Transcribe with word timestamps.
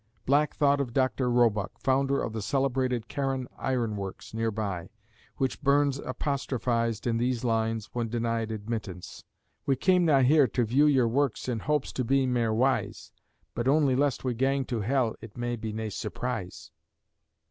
Black 0.25 0.55
thought 0.55 0.81
of 0.81 0.93
Dr. 0.95 1.29
Roebuck, 1.29 1.77
founder 1.79 2.23
of 2.23 2.33
the 2.33 2.41
celebrated 2.41 3.07
Carron 3.07 3.47
Iron 3.59 3.95
Works 3.95 4.33
near 4.33 4.49
by, 4.49 4.89
which 5.37 5.61
Burns 5.61 5.99
apostrophised 5.99 7.05
in 7.05 7.17
these 7.17 7.43
lines, 7.43 7.85
when 7.93 8.09
denied 8.09 8.49
admittance: 8.51 9.23
"We 9.67 9.75
cam 9.75 10.03
na 10.05 10.21
here 10.21 10.47
to 10.47 10.65
view 10.65 10.87
your 10.87 11.07
works 11.07 11.47
In 11.47 11.59
hopes 11.59 11.91
to 11.93 12.03
be 12.03 12.25
mair 12.25 12.51
wise, 12.51 13.11
But 13.53 13.67
only 13.67 13.95
lest 13.95 14.23
we 14.23 14.33
gang 14.33 14.65
to 14.65 14.79
hell 14.81 15.15
It 15.21 15.37
may 15.37 15.55
be 15.55 15.71
nae 15.71 15.89
surprise." 15.89 16.71